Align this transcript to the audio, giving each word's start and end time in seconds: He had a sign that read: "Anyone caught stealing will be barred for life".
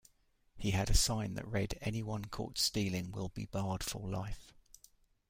He 0.57 0.71
had 0.71 0.89
a 0.89 0.95
sign 0.95 1.35
that 1.35 1.47
read: 1.47 1.77
"Anyone 1.79 2.25
caught 2.25 2.57
stealing 2.57 3.11
will 3.11 3.29
be 3.29 3.45
barred 3.45 3.83
for 3.83 4.09
life". 4.09 4.51